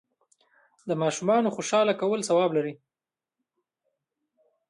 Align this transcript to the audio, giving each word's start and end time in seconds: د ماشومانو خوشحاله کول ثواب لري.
د 0.87 0.89
ماشومانو 1.01 1.53
خوشحاله 1.55 1.93
کول 2.01 2.19
ثواب 2.29 2.51
لري. 2.57 2.73